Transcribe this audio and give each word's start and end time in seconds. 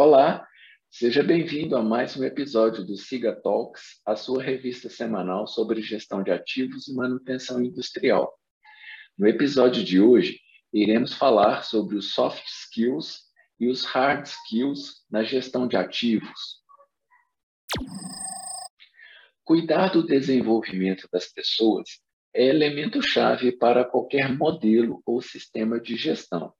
Olá, 0.00 0.46
seja 0.88 1.24
bem-vindo 1.24 1.74
a 1.74 1.82
mais 1.82 2.16
um 2.16 2.22
episódio 2.22 2.84
do 2.84 2.96
Siga 2.96 3.34
Talks, 3.34 4.00
a 4.06 4.14
sua 4.14 4.40
revista 4.40 4.88
semanal 4.88 5.48
sobre 5.48 5.82
gestão 5.82 6.22
de 6.22 6.30
ativos 6.30 6.86
e 6.86 6.94
manutenção 6.94 7.60
industrial. 7.60 8.32
No 9.18 9.26
episódio 9.26 9.82
de 9.82 10.00
hoje, 10.00 10.38
iremos 10.72 11.14
falar 11.14 11.64
sobre 11.64 11.96
os 11.96 12.14
soft 12.14 12.44
skills 12.46 13.22
e 13.58 13.68
os 13.68 13.84
hard 13.84 14.24
skills 14.24 15.04
na 15.10 15.24
gestão 15.24 15.66
de 15.66 15.76
ativos. 15.76 16.62
Cuidar 19.42 19.88
do 19.88 20.06
desenvolvimento 20.06 21.08
das 21.12 21.26
pessoas 21.26 21.88
é 22.32 22.46
elemento-chave 22.46 23.50
para 23.50 23.84
qualquer 23.84 24.32
modelo 24.32 25.02
ou 25.04 25.20
sistema 25.20 25.80
de 25.80 25.96
gestão. 25.96 26.54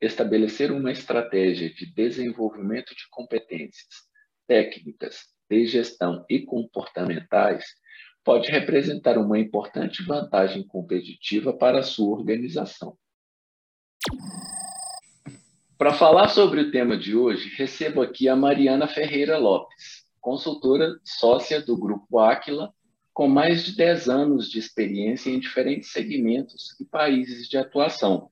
Estabelecer 0.00 0.72
uma 0.72 0.90
estratégia 0.90 1.72
de 1.72 1.86
desenvolvimento 1.92 2.94
de 2.94 3.08
competências 3.10 3.86
técnicas, 4.46 5.26
de 5.48 5.66
gestão 5.66 6.24
e 6.28 6.40
comportamentais 6.40 7.64
pode 8.24 8.50
representar 8.50 9.18
uma 9.18 9.38
importante 9.38 10.02
vantagem 10.02 10.66
competitiva 10.66 11.52
para 11.52 11.80
a 11.80 11.82
sua 11.82 12.16
organização. 12.16 12.96
Para 15.76 15.94
falar 15.94 16.28
sobre 16.28 16.60
o 16.60 16.70
tema 16.70 16.96
de 16.96 17.16
hoje, 17.16 17.48
recebo 17.56 18.02
aqui 18.02 18.28
a 18.28 18.36
Mariana 18.36 18.86
Ferreira 18.86 19.38
Lopes, 19.38 20.04
consultora 20.20 21.00
sócia 21.02 21.60
do 21.60 21.76
Grupo 21.76 22.18
Aquila, 22.18 22.72
com 23.14 23.26
mais 23.26 23.64
de 23.64 23.76
10 23.76 24.08
anos 24.08 24.50
de 24.50 24.58
experiência 24.58 25.30
em 25.30 25.40
diferentes 25.40 25.90
segmentos 25.90 26.78
e 26.78 26.84
países 26.84 27.48
de 27.48 27.56
atuação. 27.56 28.30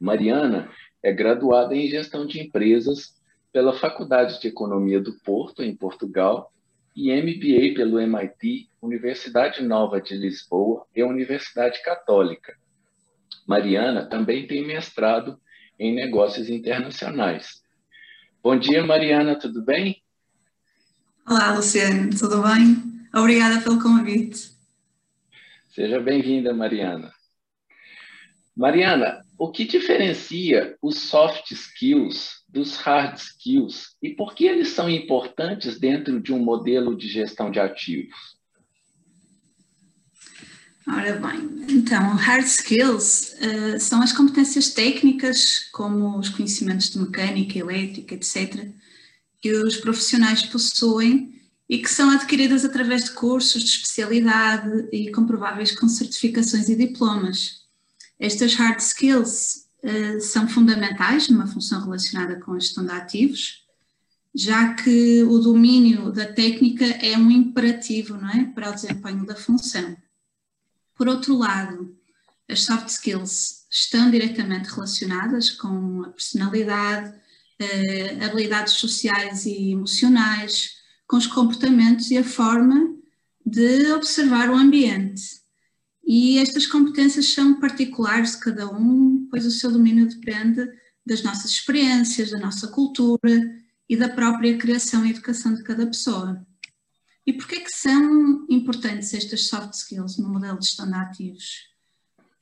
Mariana 0.00 0.70
é 1.02 1.12
graduada 1.12 1.74
em 1.74 1.88
Gestão 1.88 2.26
de 2.26 2.40
Empresas 2.40 3.14
pela 3.52 3.78
Faculdade 3.78 4.40
de 4.40 4.48
Economia 4.48 5.00
do 5.00 5.14
Porto, 5.20 5.62
em 5.62 5.74
Portugal, 5.74 6.52
e 6.94 7.10
MBA 7.12 7.74
pelo 7.74 8.00
MIT, 8.00 8.68
Universidade 8.80 9.62
Nova 9.62 10.00
de 10.00 10.16
Lisboa 10.16 10.86
e 10.94 11.02
Universidade 11.02 11.82
Católica. 11.82 12.56
Mariana 13.46 14.06
também 14.06 14.46
tem 14.46 14.66
mestrado 14.66 15.38
em 15.78 15.94
Negócios 15.94 16.48
Internacionais. 16.48 17.62
Bom 18.42 18.58
dia, 18.58 18.82
Mariana, 18.84 19.38
tudo 19.38 19.62
bem? 19.62 20.02
Olá, 21.28 21.54
Luciano, 21.54 22.10
tudo 22.10 22.42
bem? 22.42 22.82
Obrigada 23.14 23.60
pelo 23.60 23.82
convite. 23.82 24.50
Seja 25.68 26.00
bem-vinda, 26.00 26.54
Mariana. 26.54 27.12
Mariana, 28.56 29.25
o 29.38 29.50
que 29.50 29.64
diferencia 29.64 30.76
os 30.80 30.98
soft 30.98 31.50
skills 31.50 32.42
dos 32.48 32.76
hard 32.76 33.16
skills 33.18 33.96
e 34.02 34.10
por 34.10 34.34
que 34.34 34.46
eles 34.46 34.68
são 34.68 34.88
importantes 34.88 35.78
dentro 35.78 36.20
de 36.20 36.32
um 36.32 36.38
modelo 36.38 36.96
de 36.96 37.08
gestão 37.08 37.50
de 37.50 37.60
ativos? 37.60 38.36
Ora 40.88 41.14
bem, 41.14 41.66
então, 41.68 42.14
hard 42.14 42.46
skills 42.46 43.34
uh, 43.40 43.80
são 43.80 44.00
as 44.00 44.12
competências 44.12 44.70
técnicas, 44.70 45.68
como 45.72 46.16
os 46.16 46.28
conhecimentos 46.28 46.90
de 46.90 46.98
mecânica, 47.00 47.58
elétrica, 47.58 48.14
etc., 48.14 48.68
que 49.42 49.52
os 49.52 49.76
profissionais 49.76 50.44
possuem 50.44 51.42
e 51.68 51.78
que 51.78 51.90
são 51.90 52.10
adquiridas 52.10 52.64
através 52.64 53.04
de 53.04 53.10
cursos 53.10 53.64
de 53.64 53.70
especialidade 53.70 54.88
e 54.92 55.10
comprováveis 55.10 55.76
com 55.76 55.88
certificações 55.88 56.68
e 56.68 56.76
diplomas. 56.76 57.65
Estas 58.18 58.54
hard 58.54 58.80
skills 58.80 59.68
uh, 59.82 60.20
são 60.20 60.48
fundamentais 60.48 61.28
numa 61.28 61.46
função 61.46 61.82
relacionada 61.82 62.40
com 62.40 62.52
a 62.52 62.58
gestão 62.58 62.84
de 62.84 62.92
ativos, 62.92 63.64
já 64.34 64.74
que 64.74 65.22
o 65.22 65.38
domínio 65.38 66.12
da 66.12 66.26
técnica 66.26 66.84
é 66.84 67.16
um 67.16 67.30
imperativo 67.30 68.16
não 68.16 68.28
é, 68.30 68.44
para 68.44 68.70
o 68.70 68.74
desempenho 68.74 69.24
da 69.24 69.34
função. 69.34 69.96
Por 70.94 71.08
outro 71.08 71.36
lado, 71.36 71.96
as 72.48 72.62
soft 72.62 72.88
skills 72.88 73.66
estão 73.70 74.10
diretamente 74.10 74.68
relacionadas 74.68 75.50
com 75.50 76.04
a 76.04 76.08
personalidade, 76.10 77.10
uh, 77.10 78.24
habilidades 78.24 78.74
sociais 78.74 79.46
e 79.46 79.72
emocionais, 79.72 80.76
com 81.06 81.16
os 81.16 81.26
comportamentos 81.26 82.10
e 82.10 82.18
a 82.18 82.24
forma 82.24 82.94
de 83.44 83.92
observar 83.92 84.50
o 84.50 84.56
ambiente. 84.56 85.45
E 86.06 86.38
estas 86.38 86.66
competências 86.66 87.32
são 87.32 87.58
particulares 87.58 88.36
cada 88.36 88.70
um, 88.70 89.26
pois 89.28 89.44
o 89.44 89.50
seu 89.50 89.72
domínio 89.72 90.08
depende 90.08 90.66
das 91.04 91.22
nossas 91.22 91.50
experiências, 91.50 92.30
da 92.30 92.38
nossa 92.38 92.68
cultura 92.68 93.60
e 93.88 93.96
da 93.96 94.08
própria 94.08 94.56
criação 94.56 95.04
e 95.04 95.10
educação 95.10 95.54
de 95.54 95.62
cada 95.62 95.86
pessoa. 95.86 96.46
E 97.26 97.32
por 97.32 97.48
que 97.48 97.56
é 97.56 97.60
que 97.60 97.70
são 97.70 98.46
importantes 98.48 99.12
estas 99.12 99.48
soft 99.48 99.74
skills 99.74 100.16
no 100.16 100.28
modelo 100.28 100.58
de 100.58 100.66
gestão 100.66 100.86
de 100.86 100.94
ativos? 100.94 101.76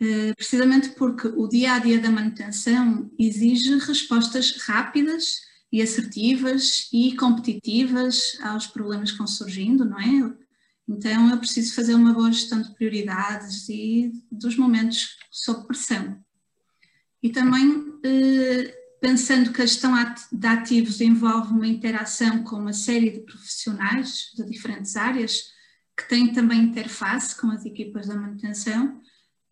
Eh, 0.00 0.34
precisamente 0.34 0.90
porque 0.90 1.28
o 1.28 1.48
dia 1.48 1.72
a 1.72 1.78
dia 1.78 1.98
da 1.98 2.10
manutenção 2.10 3.10
exige 3.18 3.78
respostas 3.78 4.58
rápidas 4.58 5.36
e 5.72 5.80
assertivas 5.80 6.88
e 6.92 7.16
competitivas 7.16 8.38
aos 8.42 8.66
problemas 8.66 9.12
que 9.12 9.18
vão 9.18 9.26
surgindo, 9.26 9.84
não 9.84 9.98
é? 9.98 10.43
Então 10.88 11.30
eu 11.30 11.38
preciso 11.38 11.74
fazer 11.74 11.94
uma 11.94 12.12
boa 12.12 12.30
gestão 12.30 12.60
de 12.60 12.74
prioridades 12.74 13.68
e 13.68 14.12
dos 14.30 14.56
momentos 14.56 15.16
sob 15.30 15.66
pressão. 15.66 16.22
E 17.22 17.30
também 17.30 17.98
eh, 18.04 18.74
pensando 19.00 19.52
que 19.52 19.62
a 19.62 19.66
gestão 19.66 19.92
de 20.30 20.46
ativos 20.46 21.00
envolve 21.00 21.52
uma 21.52 21.66
interação 21.66 22.44
com 22.44 22.56
uma 22.56 22.72
série 22.72 23.10
de 23.10 23.20
profissionais 23.20 24.30
de 24.36 24.44
diferentes 24.44 24.96
áreas, 24.96 25.52
que 25.96 26.08
têm 26.08 26.32
também 26.32 26.60
interface 26.60 27.40
com 27.40 27.50
as 27.50 27.64
equipas 27.64 28.08
da 28.08 28.16
manutenção, 28.16 29.00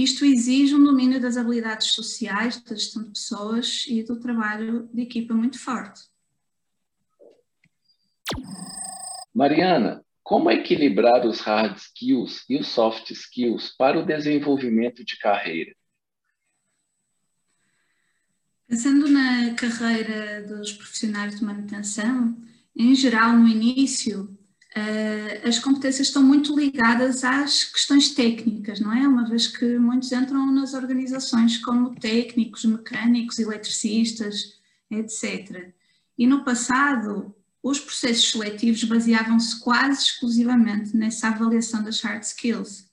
isto 0.00 0.24
exige 0.24 0.76
um 0.76 0.84
domínio 0.84 1.20
das 1.20 1.36
habilidades 1.36 1.88
sociais, 1.88 2.62
da 2.62 2.76
gestão 2.76 3.02
de 3.02 3.10
pessoas 3.10 3.84
e 3.88 4.04
do 4.04 4.20
trabalho 4.20 4.88
de 4.94 5.02
equipa 5.02 5.34
muito 5.34 5.58
forte. 5.58 6.02
Mariana, 9.34 10.04
como 10.28 10.50
equilibrar 10.50 11.26
os 11.26 11.40
hard 11.40 11.78
skills 11.78 12.44
e 12.50 12.58
os 12.58 12.68
soft 12.68 13.10
skills 13.12 13.74
para 13.78 13.98
o 13.98 14.04
desenvolvimento 14.04 15.02
de 15.02 15.16
carreira? 15.16 15.74
Pensando 18.66 19.08
na 19.08 19.54
carreira 19.54 20.46
dos 20.46 20.74
profissionais 20.74 21.38
de 21.38 21.42
manutenção, 21.42 22.36
em 22.76 22.94
geral, 22.94 23.32
no 23.32 23.48
início, 23.48 24.36
Uh, 24.76 25.48
as 25.48 25.58
competências 25.58 26.08
estão 26.08 26.22
muito 26.22 26.54
ligadas 26.54 27.24
às 27.24 27.64
questões 27.64 28.14
técnicas, 28.14 28.78
não 28.78 28.92
é? 28.92 29.08
Uma 29.08 29.26
vez 29.26 29.46
que 29.48 29.78
muitos 29.78 30.12
entram 30.12 30.52
nas 30.52 30.74
organizações 30.74 31.56
como 31.56 31.98
técnicos, 31.98 32.66
mecânicos, 32.66 33.38
eletricistas, 33.38 34.60
etc. 34.90 35.72
E 36.18 36.26
no 36.26 36.44
passado, 36.44 37.34
os 37.62 37.80
processos 37.80 38.30
seletivos 38.30 38.84
baseavam-se 38.84 39.60
quase 39.60 40.02
exclusivamente 40.02 40.96
nessa 40.96 41.28
avaliação 41.28 41.82
das 41.82 42.00
hard 42.00 42.22
skills. 42.22 42.88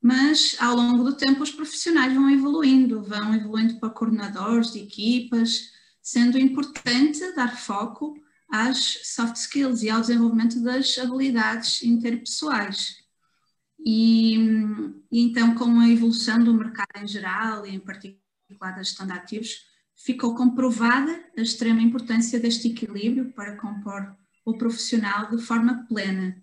Mas, 0.00 0.56
ao 0.60 0.76
longo 0.76 1.02
do 1.02 1.16
tempo, 1.16 1.42
os 1.42 1.50
profissionais 1.50 2.14
vão 2.14 2.30
evoluindo, 2.30 3.02
vão 3.02 3.34
evoluindo 3.34 3.80
para 3.80 3.90
coordenadores 3.90 4.72
de 4.72 4.80
equipas, 4.80 5.72
sendo 6.00 6.38
importante 6.38 7.34
dar 7.34 7.56
foco 7.56 8.14
às 8.50 8.78
soft 9.04 9.36
skills 9.36 9.82
e 9.82 9.90
ao 9.90 10.00
desenvolvimento 10.00 10.60
das 10.62 10.96
habilidades 10.98 11.82
interpessoais. 11.82 12.96
E, 13.84 14.36
e, 15.10 15.20
então, 15.20 15.54
com 15.54 15.80
a 15.80 15.88
evolução 15.88 16.42
do 16.42 16.54
mercado 16.54 17.02
em 17.02 17.06
geral 17.06 17.66
e 17.66 17.74
em 17.74 17.80
particular 17.80 18.72
da 18.74 18.82
gestão 18.82 19.06
de 19.06 19.12
ativos, 19.12 19.66
ficou 19.98 20.34
comprovada 20.34 21.24
a 21.36 21.40
extrema 21.40 21.82
importância 21.82 22.38
deste 22.38 22.68
equilíbrio 22.68 23.32
para 23.32 23.56
compor 23.56 24.16
o 24.44 24.56
profissional 24.56 25.28
de 25.28 25.42
forma 25.42 25.84
plena, 25.86 26.40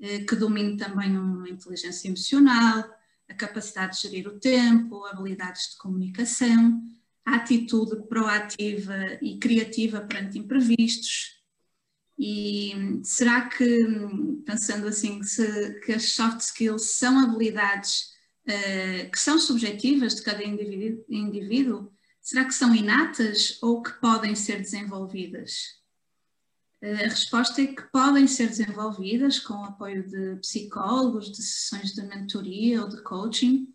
eh, 0.00 0.20
que 0.20 0.36
domine 0.36 0.76
também 0.76 1.18
uma 1.18 1.48
inteligência 1.48 2.08
emocional, 2.08 2.84
a 3.28 3.34
capacidade 3.34 3.96
de 3.96 4.02
gerir 4.02 4.26
o 4.28 4.38
tempo, 4.38 5.04
habilidades 5.04 5.72
de 5.72 5.78
comunicação, 5.78 6.80
a 7.24 7.36
atitude 7.36 8.08
proativa 8.08 9.18
e 9.20 9.38
criativa 9.38 10.00
perante 10.00 10.38
imprevistos, 10.38 11.42
e 12.24 13.00
será 13.02 13.48
que, 13.48 13.86
pensando 14.46 14.86
assim, 14.86 15.22
se, 15.24 15.80
que 15.80 15.92
as 15.92 16.12
soft 16.12 16.40
skills 16.40 16.92
são 16.92 17.18
habilidades 17.18 18.12
uh, 18.46 19.10
que 19.10 19.18
são 19.18 19.40
subjetivas 19.40 20.14
de 20.14 20.22
cada 20.22 20.44
indivíduo, 20.44 21.04
indivíduo, 21.08 21.92
será 22.22 22.44
que 22.44 22.54
são 22.54 22.74
inatas 22.74 23.58
ou 23.60 23.82
que 23.82 23.92
podem 24.00 24.34
ser 24.34 24.60
desenvolvidas? 24.60 25.82
Uh, 26.80 27.04
a 27.04 27.08
resposta 27.08 27.60
é 27.60 27.66
que 27.66 27.82
podem 27.92 28.26
ser 28.26 28.48
desenvolvidas 28.48 29.40
com 29.40 29.54
o 29.54 29.64
apoio 29.64 30.08
de 30.08 30.36
psicólogos, 30.36 31.30
de 31.30 31.42
sessões 31.42 31.92
de 31.92 32.02
mentoria 32.02 32.80
ou 32.82 32.88
de 32.88 33.02
coaching, 33.02 33.68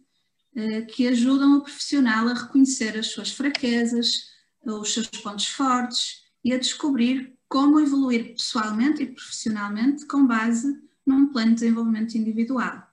uh, 0.55 0.85
que 0.87 1.07
ajudam 1.07 1.57
o 1.57 1.61
profissional 1.61 2.27
a 2.29 2.33
reconhecer 2.33 2.97
as 2.97 3.07
suas 3.07 3.29
fraquezas, 3.29 4.29
os 4.65 4.93
seus 4.93 5.07
pontos 5.07 5.47
fortes 5.47 6.23
e 6.43 6.53
a 6.53 6.57
descobrir 6.57 7.37
como 7.47 7.79
evoluir 7.79 8.33
pessoalmente 8.33 9.03
e 9.03 9.07
profissionalmente 9.07 10.05
com 10.05 10.25
base 10.25 10.81
num 11.05 11.31
plano 11.31 11.49
de 11.49 11.61
desenvolvimento 11.61 12.15
individual. 12.15 12.83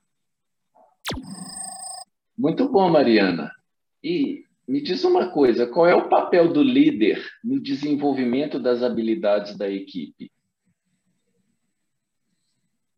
Muito 2.37 2.69
bom, 2.69 2.91
Mariana. 2.91 3.51
E 4.03 4.45
me 4.67 4.83
diz 4.83 5.05
uma 5.05 5.31
coisa: 5.31 5.67
qual 5.67 5.87
é 5.87 5.95
o 5.95 6.09
papel 6.09 6.53
do 6.53 6.63
líder 6.63 7.25
no 7.43 7.61
desenvolvimento 7.61 8.59
das 8.59 8.83
habilidades 8.83 9.57
da 9.57 9.71
equipe? 9.71 10.33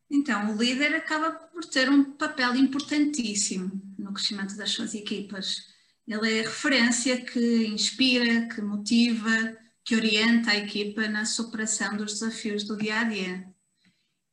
Então, 0.09 0.55
o 0.55 0.57
líder 0.57 0.95
acaba 0.95 1.33
por 1.33 1.65
ter 1.65 1.91
um 1.91 2.05
papel 2.05 2.55
importantíssimo 2.55 3.71
no 3.99 4.13
crescimento 4.13 4.57
das 4.57 4.71
suas 4.71 4.95
equipas. 4.95 5.75
Ele 6.07 6.39
é 6.39 6.41
a 6.41 6.43
referência 6.45 7.21
que 7.21 7.67
inspira, 7.67 8.49
que 8.49 8.63
motiva, 8.63 9.57
que 9.85 9.97
orienta 9.97 10.53
a 10.53 10.57
equipa 10.57 11.09
na 11.09 11.25
superação 11.25 11.97
dos 11.97 12.21
desafios 12.21 12.63
do 12.63 12.77
dia 12.77 13.01
a 13.01 13.05
dia. 13.05 13.49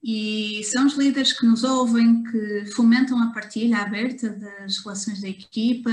E 0.03 0.61
são 0.65 0.85
os 0.85 0.93
líderes 0.93 1.33
que 1.33 1.45
nos 1.45 1.63
ouvem, 1.63 2.23
que 2.23 2.65
fomentam 2.67 3.19
a 3.23 3.31
partilha 3.31 3.77
aberta 3.77 4.29
das 4.29 4.77
relações 4.77 5.21
da 5.21 5.29
equipa 5.29 5.91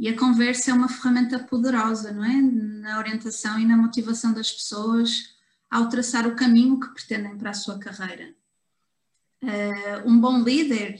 e 0.00 0.08
a 0.08 0.16
conversa 0.16 0.70
é 0.70 0.74
uma 0.74 0.88
ferramenta 0.88 1.38
poderosa, 1.38 2.10
não 2.10 2.24
é? 2.24 2.40
Na 2.40 2.98
orientação 2.98 3.60
e 3.60 3.66
na 3.66 3.76
motivação 3.76 4.32
das 4.32 4.50
pessoas 4.50 5.36
ao 5.70 5.90
traçar 5.90 6.26
o 6.26 6.34
caminho 6.34 6.80
que 6.80 6.88
pretendem 6.94 7.36
para 7.36 7.50
a 7.50 7.54
sua 7.54 7.78
carreira. 7.78 8.34
Uh, 9.42 10.08
um 10.08 10.18
bom 10.18 10.42
líder 10.42 10.98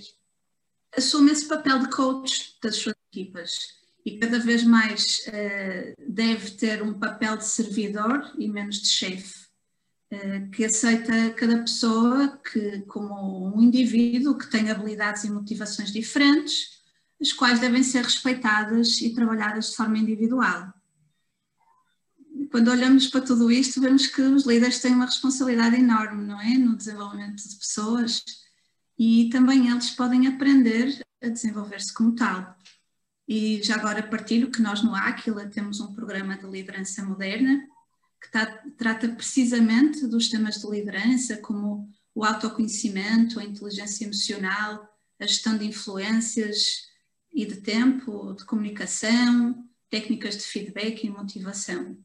assume 0.95 1.33
esse 1.33 1.49
papel 1.49 1.79
de 1.79 1.89
coach 1.89 2.59
das 2.63 2.77
suas 2.77 2.95
equipas 3.11 3.75
e 4.05 4.19
cada 4.19 4.39
vez 4.39 4.65
mais 4.65 5.27
uh, 5.29 5.95
deve 6.07 6.51
ter 6.51 6.83
um 6.83 6.93
papel 6.93 7.39
de 7.39 7.47
servidor 7.47 8.31
e 8.39 8.51
menos 8.51 8.83
de 8.83 8.89
chefe, 8.89 9.47
uh, 10.13 10.51
que 10.51 10.63
aceita 10.63 11.31
cada 11.31 11.57
pessoa 11.61 12.39
que, 12.53 12.83
como 12.83 13.57
um 13.57 13.63
indivíduo 13.63 14.37
que 14.37 14.51
tem 14.51 14.71
habilidades 14.71 15.25
e 15.25 15.31
motivações 15.31 15.91
diferentes 15.91 16.80
as 17.21 17.33
quais 17.33 17.61
devem 17.61 17.83
ser 17.83 18.05
respeitadas 18.05 19.01
e 19.01 19.15
trabalhadas 19.15 19.71
de 19.71 19.77
forma 19.77 19.99
individual. 19.99 20.73
Quando 22.51 22.71
olhamos 22.71 23.07
para 23.07 23.21
tudo 23.21 23.51
isto, 23.51 23.81
vemos 23.81 24.07
que 24.07 24.23
os 24.23 24.47
líderes 24.47 24.81
têm 24.81 24.95
uma 24.95 25.05
responsabilidade 25.05 25.77
enorme, 25.77 26.27
não 26.27 26.41
é? 26.41 26.55
No 26.55 26.77
desenvolvimento 26.77 27.47
de 27.47 27.57
pessoas 27.57 28.25
e 28.99 29.31
também 29.31 29.71
eles 29.71 29.91
podem 29.91 30.27
aprender 30.27 31.01
a 31.23 31.29
desenvolver-se 31.29 31.93
como 31.95 32.15
tal. 32.15 32.55
E 33.27 33.63
já 33.63 33.77
agora 33.77 34.03
partilho 34.03 34.51
que 34.51 34.61
nós 34.61 34.83
no 34.83 34.95
Aquila 34.95 35.49
temos 35.49 35.81
um 35.81 35.95
programa 35.95 36.37
de 36.37 36.47
liderança 36.47 37.03
moderna 37.03 37.67
que 38.21 38.31
tá, 38.31 38.45
trata 38.77 39.09
precisamente 39.09 40.07
dos 40.07 40.29
temas 40.29 40.57
de 40.57 40.69
liderança, 40.69 41.39
como 41.39 41.89
o 42.15 42.25
autoconhecimento, 42.25 43.41
a 43.41 43.45
inteligência 43.45 44.05
emocional, 44.05 44.87
a 45.19 45.27
gestão 45.27 45.57
de 45.57 45.65
influências, 45.65 46.90
e 47.33 47.47
de 47.47 47.57
tempo, 47.57 48.35
de 48.35 48.45
comunicação, 48.45 49.65
técnicas 49.89 50.37
de 50.37 50.45
feedback 50.45 51.05
e 51.05 51.11
motivação. 51.11 51.99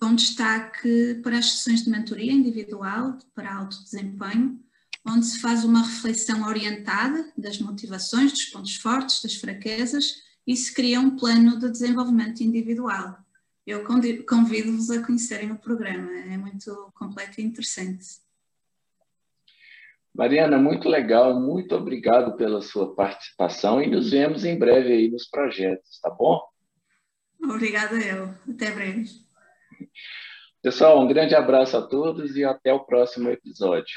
Com 0.00 0.14
destaque 0.14 1.20
para 1.22 1.38
as 1.38 1.52
sessões 1.52 1.84
de 1.84 1.90
mentoria 1.90 2.32
individual, 2.32 3.18
para 3.34 3.54
alto 3.54 3.82
desempenho, 3.82 4.62
onde 5.04 5.26
se 5.26 5.40
faz 5.40 5.64
uma 5.64 5.82
reflexão 5.82 6.46
orientada 6.46 7.32
das 7.36 7.58
motivações, 7.58 8.32
dos 8.32 8.44
pontos 8.46 8.76
fortes, 8.76 9.22
das 9.22 9.34
fraquezas 9.34 10.14
e 10.46 10.56
se 10.56 10.72
cria 10.72 11.00
um 11.00 11.16
plano 11.16 11.58
de 11.58 11.70
desenvolvimento 11.70 12.42
individual. 12.42 13.18
Eu 13.66 13.84
convido-vos 13.84 14.90
a 14.90 15.02
conhecerem 15.04 15.52
o 15.52 15.58
programa, 15.58 16.10
é 16.10 16.36
muito 16.38 16.90
completo 16.94 17.40
e 17.40 17.44
interessante. 17.44 18.06
Mariana, 20.18 20.58
muito 20.58 20.88
legal, 20.88 21.38
muito 21.38 21.76
obrigado 21.76 22.36
pela 22.36 22.60
sua 22.60 22.92
participação 22.92 23.80
e 23.80 23.86
nos 23.86 24.10
vemos 24.10 24.44
em 24.44 24.58
breve 24.58 24.92
aí 24.92 25.08
nos 25.08 25.28
projetos, 25.28 26.00
tá 26.00 26.10
bom? 26.10 26.40
Obrigada 27.40 27.94
eu, 27.94 28.34
até 28.52 28.72
breve. 28.72 29.04
Pessoal, 30.60 31.00
um 31.00 31.06
grande 31.06 31.36
abraço 31.36 31.76
a 31.76 31.82
todos 31.82 32.36
e 32.36 32.44
até 32.44 32.72
o 32.72 32.84
próximo 32.84 33.28
episódio. 33.30 33.94